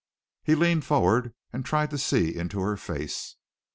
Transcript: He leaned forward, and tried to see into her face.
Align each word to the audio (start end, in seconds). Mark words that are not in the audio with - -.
He 0.41 0.55
leaned 0.55 0.83
forward, 0.83 1.31
and 1.53 1.63
tried 1.63 1.91
to 1.91 1.99
see 1.99 2.35
into 2.35 2.59
her 2.61 2.75
face. 2.75 3.35